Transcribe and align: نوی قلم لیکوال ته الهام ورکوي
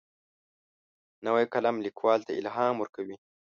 نوی 1.25 1.45
قلم 1.53 1.75
لیکوال 1.85 2.19
ته 2.27 2.31
الهام 2.39 2.75
ورکوي 2.79 3.15